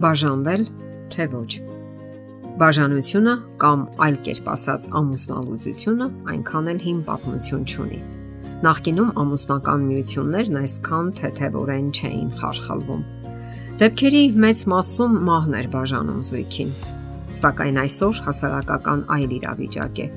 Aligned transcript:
Բաժանվել 0.00 0.62
թե 1.12 1.24
ոչ։ 1.28 1.50
Բաժանությունը 2.60 3.32
կամ 3.60 3.80
այլ 4.04 4.14
կերպ 4.24 4.46
ասած 4.52 4.86
ամուսնալուծությունը 5.00 6.06
այնքան 6.32 6.70
էլ 6.72 6.80
հին 6.84 7.02
պատմություն 7.08 7.66
չունի։ 7.68 8.00
Նախկինում 8.64 9.10
ամուսնական 9.24 9.84
միություններն 9.90 10.58
այսքան 10.62 11.12
թեթևորեն 11.20 11.92
չէին 12.00 12.32
խարխլվում։ 12.40 13.04
Դեպքերի 13.84 14.24
մեծ 14.46 14.64
մասում 14.72 15.20
մահն 15.28 15.60
էր 15.60 15.68
բաժանում 15.76 16.24
զույգին։ 16.30 16.74
Սակայն 17.44 17.84
այսօր 17.84 18.24
հասարակական 18.24 19.06
այլ 19.20 19.34
իրավիճակ 19.36 20.00
է, 20.00 20.10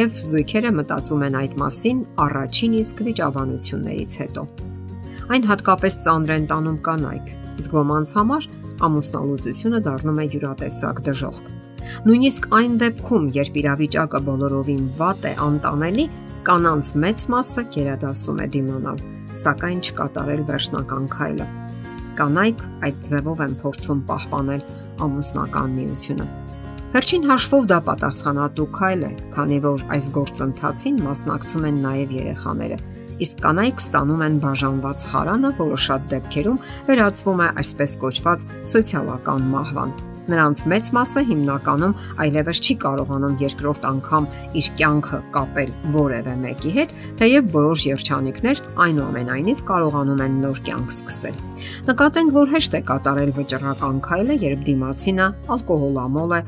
եւ 0.00 0.20
զույգերը 0.32 0.76
մտածում 0.80 1.26
են 1.28 1.40
այդ 1.44 1.60
մասին 1.60 2.04
առաջին 2.24 2.80
իսկ 2.80 3.08
վիճաբանություններից 3.12 4.20
հետո։ 4.24 4.50
Այն 5.26 5.50
հատկապես 5.52 6.04
ծանր 6.06 6.38
են 6.40 6.46
տանում 6.56 6.84
կանայք։ 6.86 7.34
Զգոմանց 7.56 8.10
համար 8.16 8.48
ամուսնալուծությունը 8.86 9.80
դառնում 9.86 10.20
է 10.20 10.26
յուրատեսակ 10.34 11.00
դժոխք։ 11.06 11.50
Նույնիսկ 12.06 12.48
այն 12.56 12.72
դեպքում, 12.82 13.26
երբ 13.36 13.58
իրավիճակը 13.62 14.20
բոլորովին 14.26 14.86
վատ 14.98 15.26
է, 15.26 15.32
անտանելի, 15.46 16.06
կանանց 16.46 16.90
մեծ 17.04 17.24
մասը 17.34 17.64
գերադասում 17.76 18.40
է 18.42 18.48
դիմանալ, 18.56 18.98
սակայն 19.42 19.80
չկատարել 19.86 20.42
վերջնական 20.50 21.06
քայլը։ 21.14 21.46
Կանայք 22.16 22.66
այդ 22.86 23.00
ձևով 23.06 23.40
են 23.46 23.54
փորձում 23.62 24.02
պահպանել 24.10 24.66
ամուսնական 25.06 25.74
միությունը։ 25.76 26.26
Վերջին 26.96 27.26
հաշվով 27.28 27.64
դա 27.70 27.78
պատասխանատու 27.86 28.68
քայլ 28.76 29.02
է, 29.06 29.12
քանի 29.36 29.58
որ 29.66 29.82
այս 29.96 30.06
գործընթացին 30.16 31.00
մասնակցում 31.06 31.66
են 31.70 31.80
նաև 31.86 32.14
երեխաները 32.16 32.78
իսկ 33.24 33.40
կանայք 33.46 33.80
ստանում 33.86 34.26
են 34.26 34.42
բաժանված 34.42 35.06
խարանը, 35.12 35.54
որը 35.62 35.78
շատ 35.86 36.10
դեպքերում 36.16 36.60
վերածվում 36.90 37.40
է 37.46 37.48
այսպես 37.62 37.96
կոչված 38.02 38.44
սոցիալական 38.74 39.48
մահվան։ 39.56 39.96
Նրանց 40.26 40.60
մեծ 40.70 40.88
մասը 40.96 41.22
հիմնականում 41.28 41.92
այլևս 42.22 42.60
չի 42.66 42.74
կարողանում 42.82 43.34
երկրորդ 43.42 43.84
անգամ 43.90 44.24
իր 44.58 44.70
կյանքը 44.80 45.20
կապել 45.36 45.70
որևէ 45.94 46.34
մեկի 46.42 46.72
հետ, 46.76 46.94
թեև 47.20 47.50
որոշ 47.54 47.84
երջանիկներ 47.92 48.62
այնուամենայնիվ 48.86 49.64
կարողանում 49.70 50.22
են 50.26 50.38
նոր 50.42 50.62
կյանք 50.66 50.94
սկսել։ 50.96 51.40
Նկատենք, 51.86 52.36
որ 52.42 52.54
հեշտ 52.56 52.74
է 52.74 52.84
կատարել 52.90 53.34
վճռական 53.38 54.00
քայլը, 54.10 54.40
երբ 54.50 54.64
դիմացինը 54.66 55.28
ալկոհոլամոլ 55.56 56.40
է, 56.42 56.46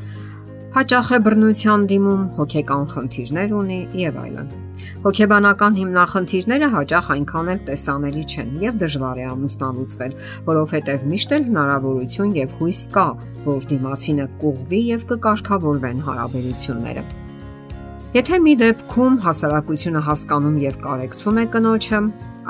հաճախ 0.79 1.13
է 1.15 1.21
բռնության 1.29 1.91
դիմում, 1.95 2.25
հոգեկան 2.39 2.89
խնդիրներ 2.97 3.61
ունի 3.63 3.85
եւ 4.09 4.25
այլն։ 4.27 4.68
Հոգեբանական 4.99 5.77
հիմնախնդիրները 5.79 6.69
հաճախ 6.73 7.09
այնքան 7.15 7.49
էլ 7.53 7.59
տեսանելի 7.69 8.23
չեն 8.33 8.49
եւ 8.65 8.79
դժվար 8.81 9.21
է 9.23 9.27
ամուսնալուծվել, 9.31 10.17
որովհետեւ 10.49 11.05
միշտ 11.13 11.35
էլ 11.37 11.45
հնարավորություն 11.49 12.33
եւ 12.39 12.57
հույս 12.59 12.81
կա, 12.97 13.05
որ 13.45 13.69
դիմացինը 13.73 14.27
կուղվի 14.43 14.81
եւ 14.89 15.05
կկարգավորվեն 15.13 16.03
հարաբերությունները։ 16.09 17.05
Եթե 18.19 18.41
մի 18.43 18.57
դեպքում 18.65 19.21
հասարակությունը 19.29 20.03
հասկանում 20.09 20.59
եւ 20.67 20.83
կարեկցում 20.89 21.39
է 21.39 21.47
կնոջը, 21.55 22.03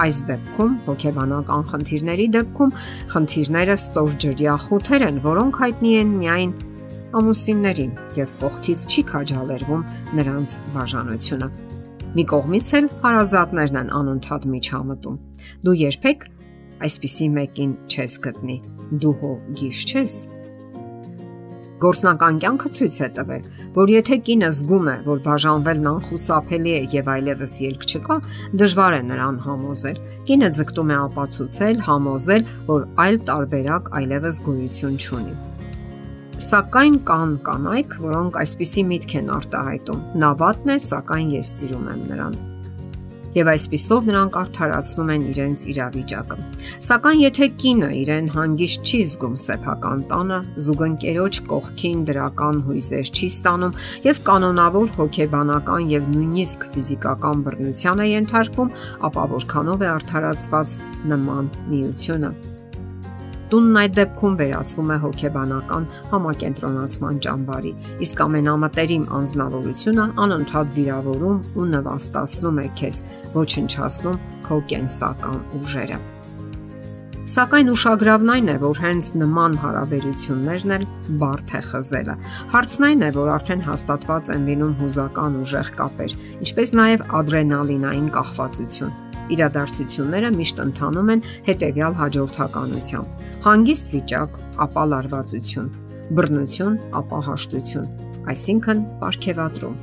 այս 0.09 0.19
դեպքում 0.33 0.75
հոգեբանական 0.89 1.71
խնդիրների 1.75 2.29
դեպքում 2.39 2.77
խնդիրները 3.13 3.79
ստորջրյա 3.85 4.59
խութեր 4.65 5.09
են, 5.13 5.23
որոնք 5.29 5.63
հայտնի 5.69 5.97
են 6.01 6.19
միայն 6.25 6.59
ամուսիններին 7.19 7.97
եւ 8.25 8.37
կողքից 8.41 8.85
չի 8.89 9.09
քաջալերվում 9.13 9.89
նրանց 10.17 10.61
բաժանությունը։ 10.79 11.68
Մի 12.17 12.25
կողմից 12.25 12.67
էլ 12.79 12.87
հարազատներն 13.03 13.79
են 13.83 13.89
անընդհատ 13.99 14.45
միջամտում։ 14.49 15.17
Դու 15.67 15.75
երբեք 15.79 16.23
այսպիսի 16.87 17.27
մեկին 17.35 17.75
չես 17.93 18.15
գտնի։ 18.25 18.57
Դու 19.03 19.13
հո 19.21 19.33
գիշ 19.59 19.81
չես։ 19.93 20.15
Գործնական 21.85 22.41
կյանքը 22.43 22.71
ցույց 22.79 22.97
է 23.05 23.09
տվել, 23.19 23.45
որ 23.77 23.93
եթե 23.93 24.19
կինը 24.29 24.49
զգում 24.57 24.89
է, 24.89 24.97
որ 25.05 25.21
բաժանվելն 25.29 25.91
անխուսափելի 25.93 26.73
է 26.79 26.81
եւ 26.97 27.13
այլևս 27.13 27.59
ելք 27.69 27.87
չկա, 27.93 28.19
դժվար 28.63 28.97
է 28.97 29.03
նրան 29.13 29.39
համոզել։ 29.45 30.03
Կինը 30.33 30.51
ձգտում 30.59 30.91
է 30.91 30.99
ապացուցել, 31.05 31.85
համոզել, 31.93 32.51
որ 32.73 32.91
այլ 33.05 33.23
տարբերակ 33.29 33.95
այլևս 34.01 34.43
գոյություն 34.49 34.99
չունի։ 34.99 35.39
Սակայն 36.39 36.97
կան 37.03 37.31
կանայք, 37.43 37.95
որոնք 37.99 38.37
այսպիսի 38.39 38.83
միտք 38.87 39.15
են 39.19 39.31
արտահայտում. 39.35 40.03
նա 40.23 40.29
վատն 40.39 40.71
է, 40.71 40.77
սակայն 40.87 41.31
ես 41.35 41.49
սիրում 41.59 41.87
եմ 41.93 42.03
նրան։ 42.11 42.37
Եվ 43.39 43.49
այսպիսով 43.53 44.07
նրանք 44.09 44.37
արդարացնում 44.39 45.11
են 45.15 45.25
իրենց 45.33 45.65
իրավիճակը։ 45.73 46.37
Սակայն 46.89 47.19
եթե 47.25 47.49
կինը 47.63 47.89
իրեն 48.03 48.31
հանգիստ 48.39 48.87
չի 48.87 49.01
զգում 49.11 49.35
սեփական 49.45 50.05
տանը, 50.13 50.39
զուգընկերոջ 50.67 51.41
կողքին 51.51 52.05
դրական 52.09 52.63
հույզեր 52.69 53.11
չի 53.19 53.31
ստանում 53.35 53.77
եւ 54.07 54.21
կանոնավոր 54.31 54.95
հոգեբանական 54.99 55.91
եւ 55.99 56.13
նույնիսկ 56.15 56.69
ֆիզիկական 56.79 57.43
բռնության 57.49 57.99
է 57.99 58.07
ենթարկվում, 58.15 58.73
ապա 59.11 59.27
որքանով 59.35 59.83
է 59.83 59.91
արդարացված 59.99 60.79
նման 61.15 61.53
միությունը։ 61.75 62.33
Տունն 63.49 63.77
այդ 63.81 63.93
դեպքում 63.97 64.35
վերածվում 64.39 64.91
է 64.93 64.97
հոգեբանական 65.05 65.85
համակենտրոնացման 66.11 67.21
ճամբարի, 67.25 67.71
իսկ 68.05 68.21
ամենամտերիմ 68.25 69.07
անznավորությունը 69.19 70.05
անընդհատ 70.25 70.75
վիրավորում 70.77 71.39
ու 71.57 71.67
նվաստացնում 71.73 72.61
է 72.61 72.67
քեզ, 72.83 73.01
ոչնչացնում 73.39 74.21
քո 74.45 74.61
կենսական 74.75 75.41
ուժերը։ 75.63 76.01
Սակայն 77.29 77.73
ուշագրավն 77.73 78.31
այն 78.35 78.47
է, 78.49 78.57
որ 78.61 78.79
հենց 78.85 79.09
նման 79.21 79.57
հարաբերություններն 79.65 80.71
էլ 80.77 80.87
բարդ 81.21 81.51
է 81.59 81.61
խզելը։ 81.69 82.15
Հարցն 82.53 82.87
այն 82.89 83.05
է, 83.05 83.11
որ 83.19 83.29
արդեն 83.35 83.65
հաստատված 83.69 84.31
են 84.33 84.49
լինում 84.49 84.79
հուզական 84.81 85.37
ուժեղ 85.45 85.73
կապեր, 85.81 86.17
ինչպես 86.49 86.73
նաև 86.81 87.05
ադրենալինային 87.21 88.09
կախվածություն 88.17 88.97
իրադարձությունները 89.29 90.31
միշտ 90.39 90.61
ընթանում 90.65 91.11
են 91.15 91.25
հետևյալ 91.49 91.99
հաջորդականությամբ 91.99 93.28
հանգիստ 93.49 93.87
վիճակ, 93.95 94.35
ապա 94.61 94.83
լարվածություն, 94.93 95.69
բռնություն, 96.19 96.75
ապա 96.99 97.21
հաշտություն, 97.29 97.87
այսինքն 98.29 98.83
ապարքեվատրում։ 98.99 99.79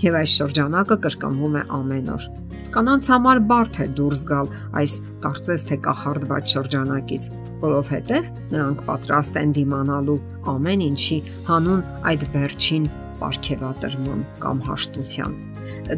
Եվ 0.00 0.16
այս 0.20 0.36
շրջանակը 0.40 0.96
կրկնվում 1.04 1.58
է 1.60 1.64
ամեն 1.80 2.08
օր։ 2.14 2.28
Կանանց 2.70 3.10
համար 3.12 3.42
բարդ 3.50 3.78
է 3.84 3.86
դուրս 3.98 4.22
գալ 4.30 4.50
այս 4.80 4.96
կարծես 5.26 5.66
թե 5.68 5.78
կախարդված 5.90 6.54
շրջանակից, 6.54 7.28
որովհետև 7.66 8.32
նրանք 8.54 8.84
պատրաստ 8.88 9.40
են 9.42 9.54
դիմանալու 9.60 10.18
ամեն 10.54 10.86
ինչի 10.88 11.20
հանուն 11.50 11.86
այդ 12.14 12.28
վերջին 12.38 12.90
ապարքեվատրման 13.20 14.26
կամ 14.40 14.68
հաշտության 14.70 15.49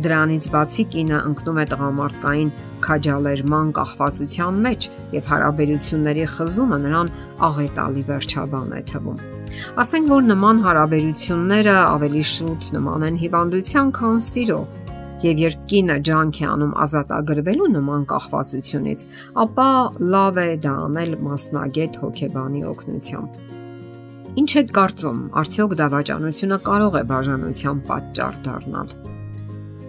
Դրանից 0.03 0.48
բացի 0.53 0.84
կինը 0.92 1.19
ընկնում 1.28 1.58
է 1.62 1.64
տղամարդկային 1.72 2.50
քաջալերման 2.86 3.72
կախվածության 3.78 4.60
մեջ 4.66 4.88
եւ 5.16 5.30
հարաբերությունների 5.32 6.26
խզումը 6.32 6.78
նրան 6.86 7.10
աղետալի 7.48 8.04
վերջաբան 8.08 8.76
է 8.78 8.82
թվում։ 8.92 9.22
Ասենք 9.82 10.12
որ 10.12 10.22
նման 10.32 10.62
հարաբերությունները 10.66 11.75
ավելի 11.82 12.25
շուտ 12.32 12.69
նման 12.76 13.06
են 13.08 13.19
հիվանդության, 13.22 13.92
քան 13.98 14.22
սիրո, 14.32 14.60
եւ 15.22 15.42
երբ 15.42 15.64
կինը 15.70 15.97
ջանք 16.08 16.41
է 16.42 16.47
անում 16.50 16.75
ազատագրվելու 16.86 17.70
նման 17.76 18.06
կախվածությունից, 18.12 19.06
ապա 19.44 19.69
լավ 20.14 20.41
է 20.42 20.48
դա 20.66 20.75
անել 20.88 21.16
մասնագետ 21.28 22.00
հոգեբանի 22.02 22.64
օգնությամբ։ 22.72 23.41
Ինչ 24.42 24.50
է 24.56 24.62
կարծում, 24.81 25.25
արդյոք 25.42 25.78
դավաճանությունը 25.82 26.62
կարող 26.69 27.00
է 27.02 27.06
բաժանության 27.12 27.82
պատճառ 27.92 28.38
դառնալ։ 28.49 29.12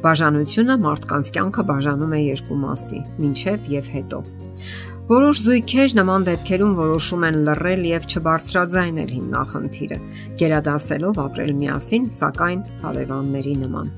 Բաժանությունը 0.03 0.75
մարդկանց 0.83 1.29
կյանքը 1.35 1.63
բաժանում 1.67 2.13
է 2.13 2.21
երկու 2.23 2.55
մասի՝ 2.59 2.97
ինչև 3.27 3.67
եւ 3.71 3.85
հետո։ 3.93 4.17
Որոշ 5.13 5.43
զույգեր 5.43 5.93
նման 5.99 6.25
դեպքերում 6.27 6.73
որոշում 6.79 7.23
են 7.27 7.37
լռել 7.47 7.83
եւ 7.87 8.07
չբարձրաձայնել 8.11 9.13
հիմնախնդիրը, 9.17 9.99
գերադասելով 10.41 11.21
ապրել 11.23 11.53
միասին, 11.59 12.09
սակայն 12.19 12.65
հարևանների 12.83 13.55
նման 13.63 13.93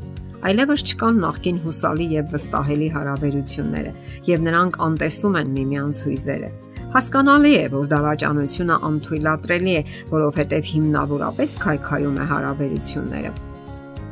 այլևս 0.45 0.81
չկան 0.85 1.15
նախքին 1.23 1.59
հուսալի 1.63 2.05
եւ 2.11 2.27
վստահելի 2.35 2.89
հարաբերությունները, 2.95 3.93
եւ 4.29 4.43
նրանք 4.45 4.77
անտեսում 4.87 5.39
են 5.41 5.55
միմյանց 5.55 6.01
հույզերը։ 6.05 6.51
Հասկանալի 6.95 7.55
է, 7.63 7.65
որ 7.73 7.89
դավաճանությունը 7.95 8.77
անթույլատրելի 8.91 9.75
է, 9.79 9.81
որովհետև 10.13 10.71
հիմնավորապես 10.75 11.57
քայքայում 11.65 12.21
է 12.21 12.29
հարաբերությունները 12.35 13.35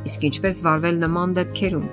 իսկ 0.08 0.26
ինչպես 0.28 0.60
վարվել 0.66 0.98
նման 1.04 1.36
դեպքերում։ 1.38 1.86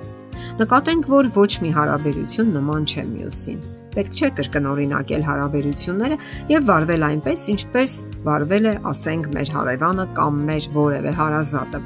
Նկատենք, 0.61 1.07
որ 1.11 1.29
ոչ 1.35 1.51
մի 1.63 1.71
հարաբերություն 1.77 2.51
նման 2.57 2.87
չէ 2.91 3.03
մյուսին։ 3.11 3.61
Պետք 3.91 4.13
չէ 4.15 4.29
կրկնօրինակել 4.37 5.23
հարաբերությունները 5.27 6.17
եւ 6.51 6.67
վարվել 6.69 7.05
այնպես, 7.07 7.47
ինչպես 7.51 7.95
վարվել 8.27 8.69
է, 8.71 8.73
ասենք, 8.91 9.27
մեր 9.35 9.51
հարևանը 9.55 10.05
կամ 10.19 10.39
մեր 10.47 10.67
որևէ 10.77 11.13
հարազատը։ 11.19 11.81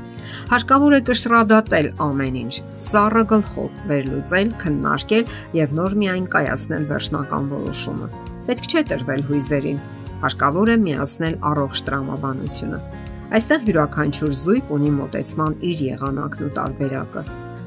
Հարկավոր 0.54 0.95
է 0.95 1.01
կշռադատել 1.10 1.89
ամեն 2.06 2.39
ինչ, 2.44 2.54
սառը 2.86 3.25
գլխով 3.33 3.81
վերլուծել, 3.89 4.54
քննարկել 4.62 5.36
եւ 5.66 5.75
նոր 5.81 6.00
միայն 6.06 6.31
կայացնել 6.38 6.88
վերջնական 6.94 7.51
որոշումը։ 7.57 8.10
Պետք 8.45 8.69
չէ 8.69 8.86
տրվել 8.94 9.25
հույզերին, 9.31 9.80
Հարկավոր 10.25 10.69
է 10.74 10.75
միացնել 10.81 11.36
առողջ 11.50 11.81
տրամաբանությունը։ 11.88 12.77
Այստեղ 13.36 13.64
յուրաքանչյուր 13.68 14.36
զույգ 14.40 14.70
ունի 14.72 14.90
մտածման 14.96 15.56
իր 15.68 15.82
եղանակն 15.84 16.44
ու 16.46 16.52
տարբերակը։ 16.56 17.24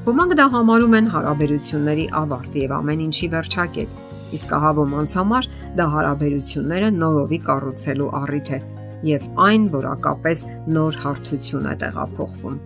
Ոմանք 0.07 0.31
դա 0.39 0.45
համարում 0.53 0.95
են 0.97 1.09
հարաբերությունների 1.13 2.05
ավարտ 2.19 2.55
եւ 2.57 2.71
ամեն 2.79 3.03
ինչի 3.03 3.27
վերջակետ, 3.33 3.99
իսկ 4.33 4.55
ահա 4.57 4.71
ոմանց 4.79 5.13
համար 5.19 5.49
դա 5.77 5.85
հարաբերությունները 5.93 6.89
նորովի 6.95 7.39
կառուցելու 7.49 8.09
առիթ 8.19 8.49
է 8.49 8.59
եւ 9.09 9.27
այն 9.45 9.67
որակապես 9.75 10.41
նոր 10.73 10.97
հարթություն 11.03 11.69
է 11.69 11.75
տեղափոխվում։ 11.83 12.57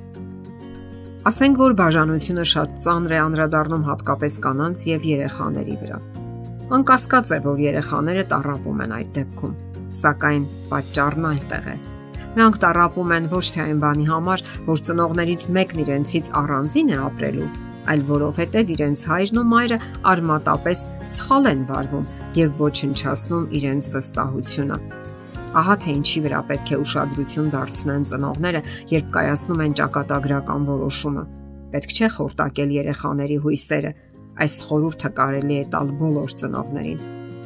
Ասենք 1.34 1.60
որ 1.64 1.76
բաժանությունը 1.84 2.46
շատ 2.54 2.78
ծանր 2.88 3.16
է 3.16 3.20
անդրադառնում 3.24 3.84
հատկապես 3.90 4.38
կանանց 4.48 4.86
եւ 4.94 5.10
երեխաների 5.12 5.76
վրա։ 5.84 6.00
Անկասկած 6.80 7.36
է, 7.36 7.40
որ 7.52 7.66
երեխաները 7.68 8.24
տարապում 8.32 8.86
են 8.88 8.96
այդ 9.00 9.12
դեպքում, 9.20 9.58
սակայն 10.04 10.48
պատճառն 10.72 11.30
այլտեղ 11.34 11.68
է։ 11.74 11.78
Նրանք 12.33 12.56
տարապում 12.63 13.12
են 13.13 13.30
ոչ 13.30 13.45
թե 13.53 13.62
այն 13.63 13.80
բանի 13.83 14.06
համար, 14.09 14.44
որ 14.65 14.80
ծնողներից 14.88 15.44
մեկն 15.53 15.81
իրենցից 15.83 16.30
առանձին 16.39 16.89
է 16.89 16.97
ապրելու, 17.03 17.50
այլ 17.94 18.03
որովհետև 18.09 18.71
իրենց 18.74 19.03
հայրն 19.12 19.39
ու 19.41 19.45
մայրը 19.53 19.77
արմատապես 20.13 20.83
սխալ 21.13 21.50
են 21.53 21.63
վարվում 21.69 22.07
եւ 22.39 22.56
ոչնչացնում 22.63 23.45
իրենց 23.59 23.89
վստահությունը։ 23.94 24.77
Ահա 25.53 25.75
թե 25.83 25.94
ինչի 25.94 26.21
վրա 26.25 26.39
պետք 26.50 26.69
է 26.74 26.77
ուշադրություն 26.81 27.50
դարձնեն 27.53 28.06
ծնողները, 28.09 28.62
երբ 28.89 29.09
կայացնում 29.13 29.62
են 29.68 29.75
ճակատագրական 29.77 30.63
որոշումը։ 30.74 31.25
Պետք 31.74 31.94
չէ 31.94 32.09
խորտակել 32.18 32.74
երեխաների 32.74 33.38
հույսերը։ 33.44 33.91
Այս 34.41 34.56
խորհուրդը 34.65 35.09
կարելի 35.19 35.59
է 35.62 35.65
տալ 35.74 35.94
բոլոր 36.01 36.33
ծնողներին։ 36.41 37.03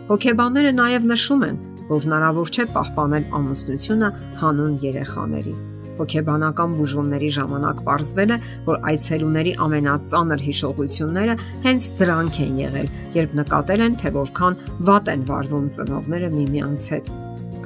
Հոգեբանները 0.07 0.71
նաև 0.77 1.07
նշում 1.11 1.43
են, 1.47 1.57
որ 1.89 2.05
հնարավոր 2.07 2.53
չէ 2.53 2.67
պահպանել 2.75 3.25
ամուսնությունը 3.37 4.09
հանուն 4.41 4.77
երեխաների։ 4.83 5.55
Հոգեբանական 5.97 6.73
բուժումների 6.77 7.29
ժամանակ 7.37 7.79
ողջվել 7.87 8.33
է, 8.35 8.37
որ 8.67 8.75
այցելուների 8.91 9.53
ամենածանր 9.65 10.43
հիշողությունները 10.47 11.35
հենց 11.65 11.87
դրանք 12.01 12.37
են 12.45 12.59
եղել, 12.61 12.91
երբ 13.17 13.33
նկատել 13.39 13.83
են, 13.87 13.97
թե 14.03 14.11
որքան 14.17 14.59
վատ 14.89 15.11
են 15.13 15.25
վարվում 15.31 15.67
ծնողները 15.77 16.29
միմյանց 16.37 16.87
հետ։ 16.93 17.11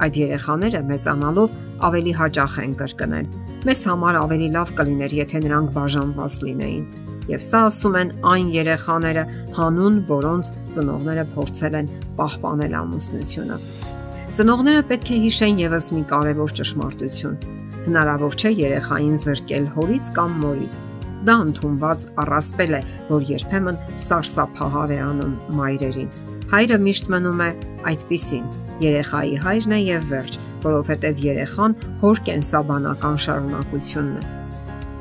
Այդ 0.02 0.18
երեխաները 0.22 0.80
մեծանալով 0.88 1.56
ավելի 1.92 2.12
հաճախ 2.22 2.58
են 2.62 2.74
կրկնել։ 2.80 3.30
Մեզ 3.68 3.80
համար 3.92 4.18
ավելի 4.22 4.48
լավ 4.56 4.74
կլիներ, 4.80 5.16
եթե 5.22 5.42
նրանք 5.44 5.72
բաժանված 5.76 6.38
լինեին։ 6.46 6.84
Եվ 7.30 7.42
սա 7.46 7.60
ասում 7.68 7.96
են 8.00 8.12
այն 8.32 8.48
երեխաները, 8.56 9.24
հանուն 9.58 9.98
որոնց 10.10 10.52
ծնողները 10.74 11.26
փորձել 11.36 11.80
են 11.82 11.90
պահպանել 12.18 12.78
ամուսնությունը։ 12.82 13.58
Ծնողները 14.32 14.82
պետք 14.88 15.10
է 15.12 15.16
հիշեն 15.26 15.58
եւս 15.60 15.86
մի 15.92 16.02
կարևոր 16.08 16.52
ճշմարտություն։ 16.56 17.34
Հնարավոր 17.84 18.36
չէ 18.40 18.50
երեխային 18.56 19.16
զրկել 19.20 19.66
հորից 19.74 20.06
կամ 20.16 20.38
մորից։ 20.40 20.78
Դա 21.28 21.34
ընդունված 21.42 22.06
առասպել 22.22 22.72
է, 22.78 22.80
որ 23.10 23.26
երբեմն 23.28 23.80
սարսափահար 24.06 24.94
է 24.96 24.98
անում 25.04 25.34
մայրերին։ 25.58 26.08
Հայրը 26.52 26.78
միշտ 26.86 27.12
մնում 27.12 27.42
է 27.44 27.50
այդպիսին. 27.92 28.46
Երեխայի 28.86 29.36
հայրն 29.44 29.76
է 29.76 29.82
եւ 29.82 30.08
վերջ, 30.14 30.40
որովհետեւ 30.64 31.22
երեխան 31.28 31.76
հոր 32.00 32.24
կենսաբանական 32.32 33.20
շարունակությունն 33.26 34.16
է։ 34.16 34.24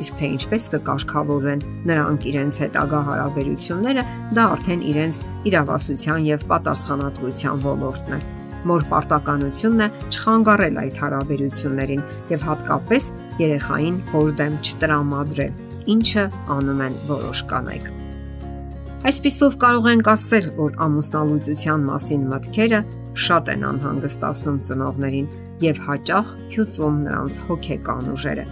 Իսկ 0.02 0.20
թե 0.20 0.30
ինչպես 0.36 0.68
կկարգավորեն 0.76 1.66
նրանք 1.88 2.28
իրենց 2.34 2.60
հետագա 2.66 3.02
հարաբերությունները, 3.08 4.06
դա 4.36 4.46
արդեն 4.58 4.86
իրենց 4.92 5.24
իրավասության 5.54 6.30
եւ 6.34 6.48
պատասխանատվության 6.52 7.66
ոլորտն 7.70 8.20
է։ 8.20 8.41
Մոր 8.70 8.86
պարտականությունն 8.92 9.84
է 9.86 9.88
չխանգարել 10.12 10.80
այդ 10.82 11.00
հարաբերություններին 11.02 12.04
եւ 12.32 12.46
հատկապես 12.48 13.10
երեխային 13.42 13.98
հորդեմ 14.12 14.58
չտրամադրել, 14.62 15.60
ինչը 15.96 16.26
անում 16.56 16.84
են 16.86 16.98
որոշ 17.10 17.44
կանայք։ 17.52 17.92
Այսպիսով 19.02 19.56
կարող 19.62 19.88
ենք 19.92 20.10
ասել, 20.12 20.50
որ 20.62 20.76
ամուսնալուծության 20.86 21.86
մասին 21.90 22.26
մտքերը 22.32 22.82
շատ 23.26 23.50
են 23.56 23.64
անհանգստացնում 23.72 24.60
ծնողներին 24.68 25.32
եւ 25.66 25.80
հաճախ 25.88 26.36
հյուծում 26.54 27.00
նրանց 27.08 27.40
հոգեկան 27.48 28.12
ուժերը։ 28.14 28.46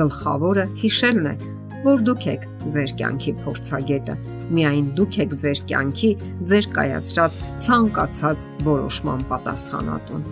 Գլխավորը 0.00 0.64
հիշելն 0.80 1.28
է, 1.30 1.34
որ 1.80 2.02
դուք 2.04 2.24
եք 2.28 2.42
ձեր 2.74 2.90
կյանքի 3.00 3.32
փորձագետը։ 3.40 4.14
Միայն 4.56 4.88
դուք 4.98 5.16
եք 5.24 5.34
ձեր 5.42 5.60
կյանքի 5.70 6.10
ձեր 6.50 6.66
կայացրած 6.76 7.36
ցանկացած 7.66 8.46
որոշման 8.66 9.22
պատասխանատուն։ 9.30 10.26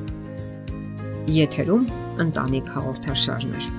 Եթերում 1.38 1.88
ընտանիք 2.26 2.68
հաղորդաշարներ։ 2.76 3.70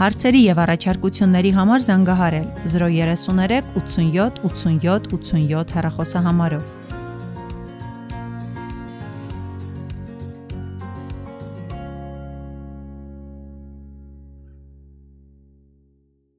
Հարցերի 0.00 0.42
եւ 0.48 0.60
առաջարկությունների 0.64 1.50
համար 1.60 1.86
զանգահարել 1.86 2.50
033 2.74 3.72
87 3.78 4.44
87 4.50 5.10
87 5.14 5.74
հեռախոսահամարով։ 5.76 6.79